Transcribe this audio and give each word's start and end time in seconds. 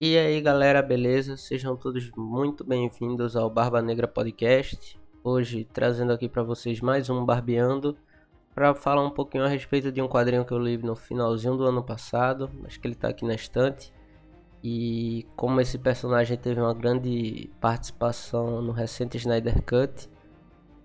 E 0.00 0.16
aí 0.16 0.40
galera, 0.40 0.80
beleza? 0.80 1.36
Sejam 1.36 1.76
todos 1.76 2.08
muito 2.16 2.62
bem-vindos 2.62 3.34
ao 3.34 3.50
Barba 3.50 3.82
Negra 3.82 4.06
Podcast. 4.06 4.96
Hoje 5.24 5.66
trazendo 5.72 6.12
aqui 6.12 6.28
para 6.28 6.44
vocês 6.44 6.80
mais 6.80 7.10
um 7.10 7.24
Barbeando 7.24 7.98
para 8.54 8.76
falar 8.76 9.02
um 9.04 9.10
pouquinho 9.10 9.42
a 9.42 9.48
respeito 9.48 9.90
de 9.90 10.00
um 10.00 10.06
quadrinho 10.06 10.44
que 10.44 10.52
eu 10.52 10.58
li 10.60 10.78
no 10.78 10.94
finalzinho 10.94 11.56
do 11.56 11.64
ano 11.64 11.82
passado, 11.82 12.48
acho 12.64 12.78
que 12.78 12.86
ele 12.86 12.94
tá 12.94 13.08
aqui 13.08 13.24
na 13.24 13.34
estante. 13.34 13.92
E 14.62 15.26
como 15.34 15.60
esse 15.60 15.76
personagem 15.76 16.38
teve 16.38 16.60
uma 16.60 16.74
grande 16.74 17.50
participação 17.60 18.62
no 18.62 18.70
recente 18.70 19.16
Snyder 19.16 19.60
Cut, 19.64 20.08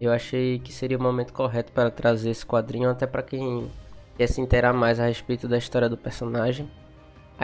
eu 0.02 0.12
achei 0.12 0.58
que 0.58 0.74
seria 0.74 0.98
o 0.98 1.04
momento 1.04 1.34
correto 1.34 1.72
para 1.72 1.92
trazer 1.92 2.32
esse 2.32 2.44
quadrinho 2.44 2.90
até 2.90 3.06
para 3.06 3.22
quem 3.22 3.70
quer 4.18 4.26
se 4.26 4.42
inteirar 4.42 4.74
mais 4.74 5.00
a 5.00 5.06
respeito 5.06 5.48
da 5.48 5.60
história 5.60 5.88
do 5.88 5.98
personagem. 5.98 6.68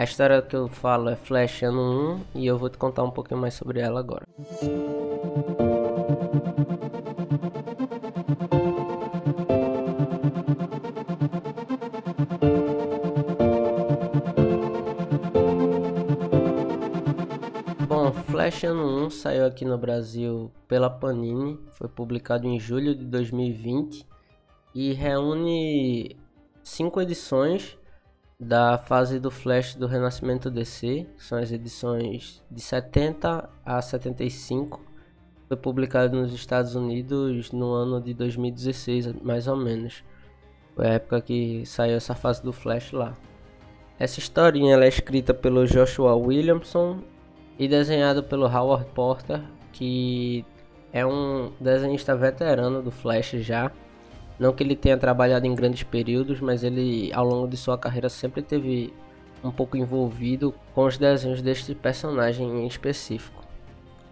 A 0.00 0.04
história 0.04 0.40
que 0.40 0.56
eu 0.56 0.66
falo 0.66 1.10
é 1.10 1.14
Flash 1.14 1.62
ano 1.62 2.22
1 2.34 2.40
e 2.40 2.46
eu 2.46 2.56
vou 2.56 2.70
te 2.70 2.78
contar 2.78 3.02
um 3.02 3.10
pouquinho 3.10 3.38
mais 3.38 3.52
sobre 3.52 3.80
ela 3.80 4.00
agora. 4.00 4.26
Bom, 17.86 18.10
Flash 18.10 18.64
ano 18.64 19.04
1 19.04 19.10
saiu 19.10 19.44
aqui 19.44 19.66
no 19.66 19.76
Brasil 19.76 20.50
pela 20.66 20.88
Panini, 20.88 21.60
foi 21.72 21.88
publicado 21.90 22.46
em 22.46 22.58
julho 22.58 22.94
de 22.94 23.04
2020 23.04 24.06
e 24.74 24.94
reúne 24.94 26.16
cinco 26.64 27.02
edições 27.02 27.78
da 28.40 28.78
fase 28.78 29.20
do 29.20 29.30
Flash 29.30 29.74
do 29.74 29.86
Renascimento 29.86 30.50
DC, 30.50 31.06
são 31.18 31.38
as 31.38 31.52
edições 31.52 32.42
de 32.50 32.62
70 32.62 33.50
a 33.64 33.82
75. 33.82 34.80
Foi 35.46 35.56
publicado 35.58 36.16
nos 36.16 36.32
Estados 36.32 36.74
Unidos 36.74 37.52
no 37.52 37.70
ano 37.72 38.00
de 38.00 38.14
2016, 38.14 39.12
mais 39.22 39.46
ou 39.46 39.56
menos. 39.56 40.02
Foi 40.74 40.86
a 40.86 40.94
época 40.94 41.20
que 41.20 41.66
saiu 41.66 41.96
essa 41.96 42.14
fase 42.14 42.42
do 42.42 42.52
Flash 42.52 42.92
lá. 42.92 43.14
Essa 43.98 44.18
historinha 44.18 44.76
é 44.76 44.88
escrita 44.88 45.34
pelo 45.34 45.66
Joshua 45.66 46.14
Williamson 46.14 47.00
e 47.58 47.68
desenhado 47.68 48.22
pelo 48.22 48.46
Howard 48.46 48.86
Porter, 48.94 49.42
que 49.70 50.46
é 50.90 51.04
um 51.04 51.52
desenhista 51.60 52.16
veterano 52.16 52.80
do 52.82 52.90
Flash 52.90 53.32
já. 53.32 53.70
Não 54.40 54.54
que 54.54 54.62
ele 54.62 54.74
tenha 54.74 54.96
trabalhado 54.96 55.46
em 55.46 55.54
grandes 55.54 55.82
períodos, 55.82 56.40
mas 56.40 56.64
ele 56.64 57.12
ao 57.12 57.26
longo 57.26 57.46
de 57.46 57.58
sua 57.58 57.76
carreira 57.76 58.08
sempre 58.08 58.40
teve 58.40 58.90
um 59.44 59.50
pouco 59.50 59.76
envolvido 59.76 60.54
com 60.74 60.86
os 60.86 60.96
desenhos 60.96 61.42
deste 61.42 61.74
personagem 61.74 62.46
em 62.46 62.66
específico. 62.66 63.44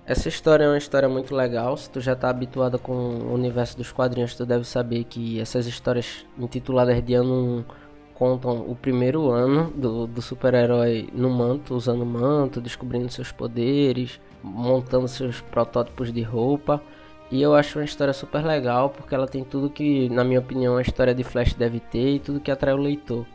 Essa 0.05 0.29
história 0.29 0.65
é 0.65 0.69
uma 0.69 0.77
história 0.77 1.09
muito 1.09 1.35
legal. 1.35 1.75
Se 1.79 1.89
tu 1.89 1.99
já 1.99 2.13
está 2.13 2.29
habituado 2.29 2.79
com 2.79 2.93
o 2.93 3.33
universo 3.33 3.75
dos 3.77 3.91
quadrinhos, 3.91 4.35
tu 4.35 4.45
deve 4.45 4.65
saber 4.65 5.05
que 5.05 5.41
essas 5.41 5.67
histórias 5.67 6.27
intituladas 6.39 7.03
de 7.03 7.15
ano 7.15 7.59
1 7.61 7.65
contam 8.13 8.71
o 8.71 8.75
primeiro 8.75 9.31
ano 9.31 9.71
do, 9.71 10.07
do 10.07 10.21
super-herói 10.21 11.09
no 11.15 11.31
manto, 11.31 11.75
usando 11.75 12.05
manto, 12.05 12.61
descobrindo 12.61 13.11
seus 13.11 13.33
poderes, 13.33 14.21
montando 14.43 15.09
seus 15.09 15.41
protótipos 15.41 16.13
de 16.13 16.21
roupa. 16.21 16.83
E 17.31 17.43
eu 17.43 17.55
acho 17.55 17.79
uma 17.79 17.85
história 17.85 18.15
super 18.15 18.45
legal 18.45 18.89
porque 18.91 19.15
ela 19.15 19.27
tem 19.27 19.45
tudo 19.45 19.69
que, 19.69 20.09
na 20.09 20.25
minha 20.25 20.41
opinião, 20.41 20.77
a 20.79 20.83
história 20.83 21.15
de 21.15 21.23
Flash 21.23 21.53
deve 21.55 21.79
ter 21.79 22.15
e 22.15 22.19
tudo 22.19 22.41
que 22.41 22.51
atrai 22.51 22.73
o 22.73 22.79
leitor. 22.79 23.27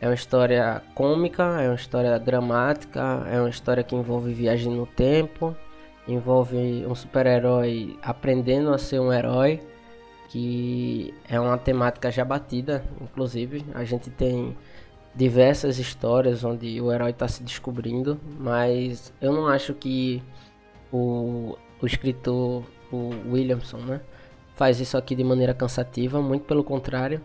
É 0.00 0.08
uma 0.08 0.14
história 0.14 0.82
cômica, 0.94 1.42
é 1.60 1.68
uma 1.68 1.74
história 1.74 2.18
dramática, 2.18 3.26
é 3.30 3.38
uma 3.38 3.48
história 3.48 3.82
que 3.82 3.94
envolve 3.94 4.32
viagem 4.32 4.72
no 4.74 4.86
tempo, 4.86 5.56
envolve 6.08 6.84
um 6.86 6.94
super-herói 6.94 7.98
aprendendo 8.02 8.72
a 8.72 8.78
ser 8.78 9.00
um 9.00 9.12
herói, 9.12 9.60
que 10.28 11.14
é 11.28 11.38
uma 11.38 11.58
temática 11.58 12.10
já 12.10 12.24
batida, 12.24 12.84
inclusive. 13.00 13.64
A 13.74 13.84
gente 13.84 14.10
tem 14.10 14.56
diversas 15.14 15.78
histórias 15.78 16.44
onde 16.44 16.80
o 16.80 16.92
herói 16.92 17.10
está 17.10 17.26
se 17.26 17.42
descobrindo, 17.42 18.20
mas 18.38 19.12
eu 19.20 19.32
não 19.32 19.46
acho 19.46 19.72
que 19.74 20.22
o, 20.92 21.56
o 21.80 21.86
escritor 21.86 22.64
o 22.92 23.10
Williamson, 23.32 23.78
né? 23.78 24.00
Faz 24.54 24.80
isso 24.80 24.96
aqui 24.96 25.14
de 25.14 25.22
maneira 25.22 25.52
cansativa, 25.52 26.20
muito 26.22 26.44
pelo 26.44 26.64
contrário. 26.64 27.20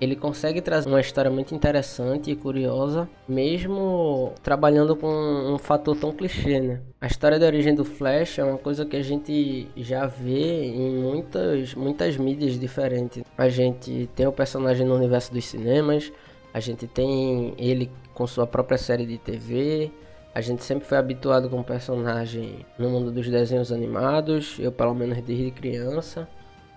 Ele 0.00 0.16
consegue 0.16 0.60
trazer 0.60 0.88
uma 0.88 1.00
história 1.00 1.30
muito 1.30 1.54
interessante 1.54 2.28
e 2.28 2.34
curiosa, 2.34 3.08
mesmo 3.28 4.32
trabalhando 4.42 4.96
com 4.96 5.06
um 5.06 5.58
fator 5.58 5.96
tão 5.96 6.10
clichê, 6.10 6.58
né? 6.58 6.80
A 7.00 7.06
história 7.06 7.38
da 7.38 7.46
origem 7.46 7.72
do 7.72 7.84
Flash 7.84 8.40
é 8.40 8.44
uma 8.44 8.58
coisa 8.58 8.84
que 8.84 8.96
a 8.96 9.02
gente 9.02 9.68
já 9.76 10.06
vê 10.06 10.64
em 10.64 10.96
muitas, 10.96 11.74
muitas 11.76 12.16
mídias 12.16 12.58
diferentes. 12.58 13.22
A 13.38 13.48
gente 13.48 14.10
tem 14.16 14.26
o 14.26 14.32
personagem 14.32 14.84
no 14.84 14.96
universo 14.96 15.32
dos 15.32 15.44
cinemas, 15.44 16.12
a 16.52 16.58
gente 16.58 16.88
tem 16.88 17.54
ele 17.56 17.88
com 18.12 18.26
sua 18.26 18.46
própria 18.46 18.78
série 18.78 19.06
de 19.06 19.18
TV, 19.18 19.92
a 20.34 20.40
gente 20.40 20.64
sempre 20.64 20.86
foi 20.86 20.96
habituado 20.96 21.48
com 21.50 21.60
o 21.60 21.64
personagem 21.64 22.64
no 22.78 22.88
mundo 22.88 23.10
dos 23.10 23.28
desenhos 23.28 23.70
animados, 23.70 24.56
eu 24.58 24.72
pelo 24.72 24.94
menos 24.94 25.20
desde 25.22 25.50
criança. 25.50 26.26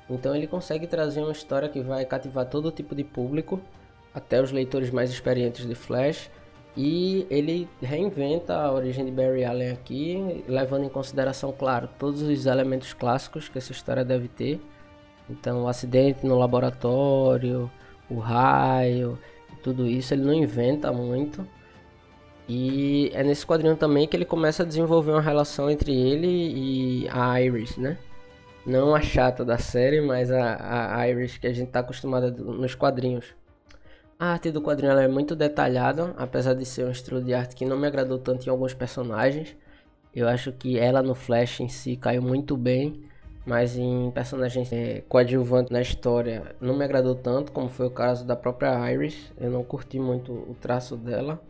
Então 0.09 0.35
ele 0.35 0.45
consegue 0.45 0.85
trazer 0.85 1.21
uma 1.21 1.31
história 1.31 1.69
que 1.69 1.81
vai 1.81 2.05
cativar 2.05 2.45
todo 2.45 2.71
tipo 2.71 2.93
de 2.93 3.03
público, 3.03 3.61
até 4.13 4.41
os 4.41 4.51
leitores 4.51 4.91
mais 4.91 5.09
experientes 5.09 5.65
de 5.65 5.73
Flash. 5.75 6.29
E 6.77 7.25
ele 7.29 7.69
reinventa 7.81 8.53
a 8.53 8.71
origem 8.71 9.05
de 9.05 9.11
Barry 9.11 9.45
Allen 9.45 9.71
aqui, 9.71 10.43
levando 10.45 10.83
em 10.83 10.89
consideração, 10.89 11.53
claro, 11.57 11.87
todos 11.97 12.21
os 12.21 12.45
elementos 12.45 12.93
clássicos 12.93 13.47
que 13.47 13.57
essa 13.57 13.71
história 13.71 14.03
deve 14.03 14.27
ter. 14.27 14.59
Então, 15.29 15.63
o 15.63 15.67
acidente 15.69 16.25
no 16.25 16.37
laboratório, 16.37 17.71
o 18.09 18.19
raio, 18.19 19.17
tudo 19.63 19.87
isso 19.87 20.13
ele 20.13 20.23
não 20.23 20.33
inventa 20.33 20.91
muito. 20.91 21.47
E 22.47 23.09
é 23.13 23.23
nesse 23.23 23.45
quadrinho 23.45 23.75
também 23.75 24.07
que 24.07 24.15
ele 24.15 24.25
começa 24.25 24.63
a 24.63 24.65
desenvolver 24.65 25.11
uma 25.11 25.21
relação 25.21 25.69
entre 25.69 25.91
ele 25.91 26.27
e 26.27 27.09
a 27.09 27.41
Iris, 27.41 27.75
né? 27.77 27.97
Não 28.65 28.95
a 28.95 29.01
chata 29.01 29.43
da 29.43 29.57
série, 29.57 30.01
mas 30.01 30.31
a, 30.31 30.97
a 30.97 31.09
Iris 31.09 31.37
que 31.37 31.47
a 31.47 31.53
gente 31.53 31.69
tá 31.69 31.79
acostumado 31.79 32.31
nos 32.43 32.75
quadrinhos. 32.75 33.33
A 34.17 34.27
arte 34.27 34.49
do 34.51 34.61
quadrinho 34.61 34.93
é 34.93 35.07
muito 35.07 35.35
detalhada, 35.35 36.13
apesar 36.17 36.53
de 36.53 36.65
ser 36.65 36.85
um 36.85 36.91
estilo 36.91 37.21
de 37.21 37.33
arte 37.33 37.55
que 37.55 37.65
não 37.65 37.77
me 37.77 37.85
agradou 37.85 38.17
tanto 38.17 38.45
em 38.45 38.49
alguns 38.49 38.73
personagens. 38.73 39.55
Eu 40.15 40.27
acho 40.27 40.51
que 40.53 40.79
ela 40.79 41.03
no 41.03 41.13
Flash 41.13 41.59
em 41.59 41.67
si 41.67 41.97
caiu 41.97 42.21
muito 42.21 42.55
bem, 42.55 43.03
mas 43.45 43.77
em 43.77 44.09
personagens 44.11 44.71
é, 44.71 45.03
coadjuvantes 45.09 45.71
na 45.71 45.81
história 45.81 46.55
não 46.61 46.77
me 46.77 46.85
agradou 46.85 47.13
tanto, 47.13 47.51
como 47.51 47.67
foi 47.67 47.87
o 47.87 47.91
caso 47.91 48.25
da 48.25 48.35
própria 48.35 48.91
Iris. 48.91 49.33
Eu 49.37 49.51
não 49.51 49.63
curti 49.63 49.99
muito 49.99 50.31
o 50.31 50.55
traço 50.61 50.95
dela. 50.95 51.41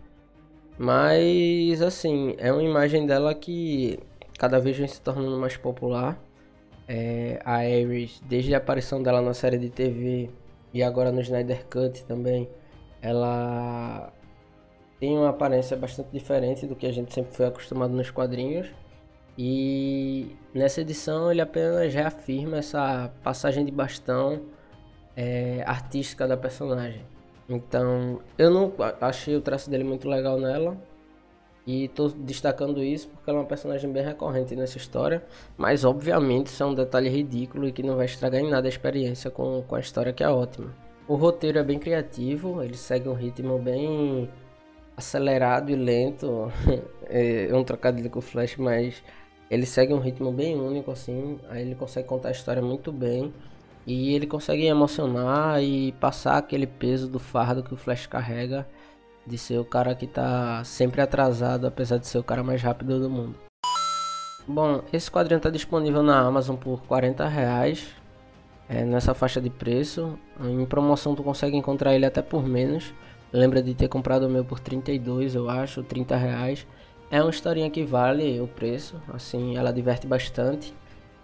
Mas 0.77 1.81
assim, 1.81 2.35
é 2.37 2.51
uma 2.51 2.63
imagem 2.63 3.05
dela 3.05 3.33
que 3.33 3.99
cada 4.37 4.59
vez 4.59 4.77
vem 4.77 4.87
se 4.87 5.01
tornando 5.01 5.37
mais 5.37 5.57
popular. 5.57 6.19
É, 6.87 7.39
a 7.43 7.67
Iris, 7.67 8.21
desde 8.25 8.53
a 8.53 8.57
aparição 8.57 9.01
dela 9.01 9.21
na 9.21 9.33
série 9.33 9.57
de 9.57 9.69
TV 9.69 10.29
e 10.73 10.83
agora 10.83 11.11
no 11.11 11.21
Snyder 11.21 11.65
Cut 11.67 12.03
também, 12.05 12.47
ela 13.01 14.13
tem 14.99 15.17
uma 15.17 15.29
aparência 15.29 15.75
bastante 15.77 16.09
diferente 16.11 16.67
do 16.67 16.75
que 16.75 16.85
a 16.85 16.91
gente 16.91 17.13
sempre 17.13 17.33
foi 17.35 17.47
acostumado 17.47 17.93
nos 17.93 18.11
quadrinhos. 18.11 18.67
E 19.37 20.35
nessa 20.53 20.81
edição 20.81 21.31
ele 21.31 21.41
apenas 21.41 21.93
reafirma 21.93 22.57
essa 22.57 23.11
passagem 23.23 23.65
de 23.65 23.71
bastão 23.71 24.43
é, 25.15 25.63
artística 25.65 26.27
da 26.27 26.37
personagem. 26.37 27.01
Então, 27.47 28.19
eu 28.37 28.49
não 28.49 28.73
achei 28.99 29.35
o 29.35 29.41
traço 29.41 29.69
dele 29.69 29.83
muito 29.83 30.07
legal 30.09 30.39
nela. 30.39 30.77
E 31.67 31.87
tô 31.89 32.09
destacando 32.09 32.83
isso 32.83 33.07
porque 33.07 33.27
ela 33.27 33.39
é 33.39 33.41
uma 33.41 33.47
personagem 33.47 33.91
bem 33.91 34.03
recorrente 34.03 34.55
nessa 34.55 34.77
história. 34.77 35.23
Mas, 35.57 35.83
obviamente, 35.83 36.47
isso 36.47 36.61
é 36.61 36.65
um 36.65 36.75
detalhe 36.75 37.09
ridículo 37.09 37.67
e 37.67 37.71
que 37.71 37.81
não 37.81 37.95
vai 37.95 38.05
estragar 38.05 38.39
em 38.39 38.49
nada 38.49 38.67
a 38.67 38.69
experiência 38.69 39.31
com, 39.31 39.63
com 39.63 39.75
a 39.75 39.79
história, 39.79 40.13
que 40.13 40.23
é 40.23 40.29
ótima. 40.29 40.71
O 41.07 41.15
roteiro 41.15 41.57
é 41.57 41.63
bem 41.63 41.79
criativo, 41.79 42.63
ele 42.63 42.77
segue 42.77 43.09
um 43.09 43.13
ritmo 43.13 43.57
bem 43.57 44.29
acelerado 44.95 45.71
e 45.71 45.75
lento. 45.75 46.51
é 47.09 47.49
um 47.53 47.63
trocadilho 47.63 48.09
com 48.11 48.19
o 48.19 48.21
Flash, 48.21 48.57
mas 48.57 49.03
ele 49.49 49.65
segue 49.65 49.93
um 49.93 49.99
ritmo 49.99 50.31
bem 50.31 50.55
único, 50.59 50.91
assim. 50.91 51.39
Aí 51.49 51.63
ele 51.63 51.75
consegue 51.75 52.07
contar 52.07 52.29
a 52.29 52.31
história 52.31 52.61
muito 52.61 52.91
bem. 52.91 53.33
E 53.85 54.13
ele 54.13 54.25
consegue 54.25 54.65
emocionar 54.65 55.61
e 55.61 55.91
passar 55.93 56.37
aquele 56.37 56.65
peso 56.65 57.07
do 57.07 57.19
fardo 57.19 57.63
que 57.63 57.73
o 57.73 57.77
Flash 57.77 58.07
carrega 58.07 58.67
de 59.25 59.37
ser 59.37 59.59
o 59.59 59.65
cara 59.65 59.95
que 59.95 60.07
tá 60.07 60.63
sempre 60.63 61.01
atrasado, 61.01 61.65
apesar 61.67 61.97
de 61.97 62.07
ser 62.07 62.17
o 62.17 62.23
cara 62.23 62.43
mais 62.43 62.61
rápido 62.61 62.99
do 62.99 63.09
mundo. 63.09 63.35
Bom, 64.47 64.83
esse 64.93 65.09
quadrinho 65.09 65.37
está 65.37 65.49
disponível 65.49 66.03
na 66.03 66.19
Amazon 66.19 66.55
por 66.55 66.81
40 66.83 67.27
reais, 67.27 67.87
é, 68.69 68.83
nessa 68.83 69.13
faixa 69.13 69.41
de 69.41 69.49
preço. 69.49 70.17
Em 70.39 70.65
promoção 70.65 71.15
tu 71.15 71.23
consegue 71.23 71.57
encontrar 71.57 71.95
ele 71.95 72.05
até 72.05 72.21
por 72.21 72.45
menos. 72.45 72.93
Lembra 73.33 73.61
de 73.61 73.73
ter 73.73 73.87
comprado 73.87 74.27
o 74.27 74.29
meu 74.29 74.45
por 74.45 74.59
32, 74.59 75.33
eu 75.35 75.49
acho, 75.49 75.83
30 75.83 76.15
reais. 76.15 76.67
É 77.09 77.21
uma 77.21 77.29
historinha 77.29 77.69
que 77.69 77.83
vale 77.83 78.39
o 78.39 78.47
preço, 78.47 79.01
assim, 79.13 79.57
ela 79.57 79.71
diverte 79.73 80.05
bastante. 80.07 80.73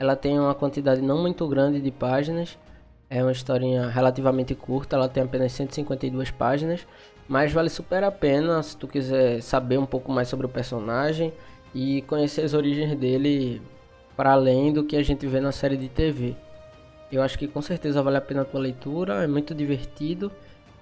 Ela 0.01 0.15
tem 0.15 0.39
uma 0.39 0.55
quantidade 0.55 0.99
não 0.99 1.21
muito 1.21 1.47
grande 1.47 1.79
de 1.79 1.91
páginas. 1.91 2.57
É 3.07 3.21
uma 3.21 3.31
historinha 3.31 3.87
relativamente 3.87 4.55
curta, 4.55 4.95
ela 4.95 5.07
tem 5.07 5.21
apenas 5.21 5.51
152 5.51 6.31
páginas, 6.31 6.87
mas 7.29 7.53
vale 7.53 7.69
super 7.69 8.03
a 8.03 8.09
pena 8.09 8.63
se 8.63 8.75
tu 8.75 8.87
quiser 8.87 9.43
saber 9.43 9.77
um 9.77 9.85
pouco 9.85 10.11
mais 10.11 10.27
sobre 10.27 10.47
o 10.47 10.49
personagem 10.49 11.31
e 11.71 12.01
conhecer 12.07 12.41
as 12.41 12.55
origens 12.55 12.97
dele 12.97 13.61
para 14.17 14.31
além 14.31 14.73
do 14.73 14.83
que 14.83 14.95
a 14.95 15.03
gente 15.03 15.27
vê 15.27 15.39
na 15.39 15.51
série 15.51 15.77
de 15.77 15.87
TV. 15.87 16.35
Eu 17.11 17.21
acho 17.21 17.37
que 17.37 17.47
com 17.47 17.61
certeza 17.61 18.01
vale 18.01 18.17
a 18.17 18.21
pena 18.21 18.41
a 18.41 18.45
tua 18.45 18.59
leitura, 18.59 19.23
é 19.23 19.27
muito 19.27 19.53
divertido 19.53 20.31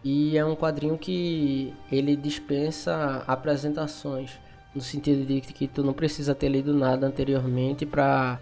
e 0.01 0.37
é 0.37 0.45
um 0.45 0.55
quadrinho 0.55 0.97
que 0.97 1.73
ele 1.91 2.15
dispensa 2.15 3.21
apresentações, 3.27 4.39
no 4.73 4.79
sentido 4.79 5.25
de 5.25 5.41
que 5.41 5.67
tu 5.67 5.83
não 5.83 5.91
precisa 5.91 6.33
ter 6.33 6.47
lido 6.47 6.73
nada 6.73 7.05
anteriormente 7.05 7.85
para 7.85 8.39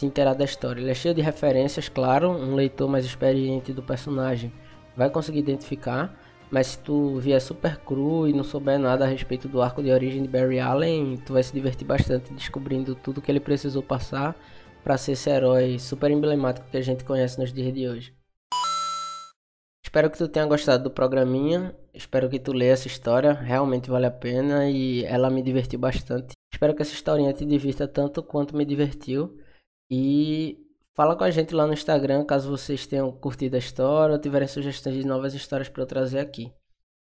se 0.00 0.06
inteirar 0.06 0.34
da 0.34 0.44
história. 0.44 0.80
Ele 0.80 0.90
é 0.90 0.94
cheio 0.94 1.14
de 1.14 1.20
referências, 1.20 1.88
claro, 1.88 2.30
um 2.30 2.54
leitor 2.54 2.88
mais 2.88 3.04
experiente 3.04 3.72
do 3.72 3.82
personagem 3.82 4.50
vai 4.96 5.10
conseguir 5.10 5.40
identificar, 5.40 6.18
mas 6.50 6.68
se 6.68 6.78
tu 6.78 7.18
vier 7.18 7.40
super 7.40 7.76
cru 7.76 8.26
e 8.26 8.32
não 8.32 8.42
souber 8.42 8.78
nada 8.78 9.04
a 9.04 9.08
respeito 9.08 9.46
do 9.46 9.60
arco 9.60 9.82
de 9.82 9.90
origem 9.90 10.22
de 10.22 10.28
Barry 10.28 10.58
Allen, 10.58 11.18
tu 11.18 11.34
vai 11.34 11.42
se 11.42 11.52
divertir 11.52 11.86
bastante 11.86 12.32
descobrindo 12.32 12.94
tudo 12.94 13.20
que 13.20 13.30
ele 13.30 13.40
precisou 13.40 13.82
passar 13.82 14.34
para 14.82 14.96
ser 14.96 15.12
esse 15.12 15.28
herói 15.28 15.78
super 15.78 16.10
emblemático 16.10 16.66
que 16.70 16.78
a 16.78 16.82
gente 16.82 17.04
conhece 17.04 17.38
nos 17.38 17.52
dias 17.52 17.72
de 17.72 17.86
hoje. 17.86 18.14
Espero 19.84 20.10
que 20.10 20.16
tu 20.16 20.28
tenha 20.28 20.46
gostado 20.46 20.84
do 20.84 20.90
programinha. 20.90 21.74
Espero 21.92 22.30
que 22.30 22.38
tu 22.38 22.52
leia 22.52 22.72
essa 22.72 22.86
história, 22.86 23.32
realmente 23.32 23.90
vale 23.90 24.06
a 24.06 24.10
pena 24.10 24.70
e 24.70 25.04
ela 25.04 25.28
me 25.28 25.42
divertiu 25.42 25.78
bastante. 25.78 26.32
Espero 26.52 26.74
que 26.74 26.80
essa 26.80 26.94
historinha 26.94 27.32
te 27.34 27.44
divirta 27.44 27.86
tanto 27.86 28.22
quanto 28.22 28.56
me 28.56 28.64
divertiu. 28.64 29.39
E 29.90 30.70
Fala 31.00 31.16
com 31.16 31.24
a 31.24 31.30
gente 31.30 31.54
lá 31.54 31.66
no 31.66 31.72
Instagram 31.72 32.26
caso 32.26 32.50
vocês 32.50 32.86
tenham 32.86 33.10
curtido 33.10 33.56
a 33.56 33.58
história 33.58 34.12
ou 34.12 34.20
tiverem 34.20 34.46
sugestões 34.46 34.96
de 34.96 35.06
novas 35.06 35.32
histórias 35.32 35.66
para 35.66 35.82
eu 35.82 35.86
trazer 35.86 36.18
aqui. 36.18 36.52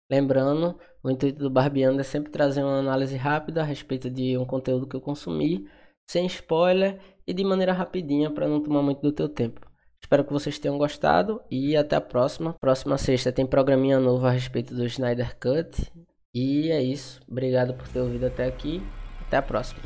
Lembrando, 0.10 0.80
o 1.04 1.10
intuito 1.10 1.40
do 1.40 1.50
Barbeando 1.50 2.00
é 2.00 2.04
sempre 2.04 2.32
trazer 2.32 2.64
uma 2.64 2.80
análise 2.80 3.18
rápida 3.18 3.60
a 3.60 3.66
respeito 3.66 4.10
de 4.10 4.38
um 4.38 4.46
conteúdo 4.46 4.88
que 4.88 4.96
eu 4.96 5.02
consumi, 5.02 5.68
sem 6.10 6.26
spoiler 6.26 7.00
e 7.28 7.34
de 7.34 7.44
maneira 7.44 7.74
rapidinha 7.74 8.32
para 8.32 8.48
não 8.48 8.62
tomar 8.62 8.82
muito 8.82 9.02
do 9.02 9.12
teu 9.12 9.28
tempo. 9.28 9.60
Espero 10.02 10.24
que 10.24 10.32
vocês 10.32 10.58
tenham 10.58 10.78
gostado 10.78 11.42
e 11.52 11.76
até 11.76 11.98
a 11.98 12.02
próxima. 12.02 12.56
Próxima 12.62 12.98
sexta 12.98 13.30
tem 13.30 13.46
programinha 13.46 14.00
novo 14.00 14.26
a 14.26 14.32
respeito 14.32 14.74
do 14.74 14.86
Snyder 14.86 15.38
Cut. 15.38 15.92
E 16.34 16.72
é 16.72 16.82
isso. 16.82 17.20
Obrigado 17.30 17.74
por 17.74 17.90
ter 17.90 18.00
ouvido 18.00 18.26
até 18.26 18.46
aqui. 18.46 18.82
Até 19.28 19.36
a 19.36 19.42
próxima. 19.42 19.82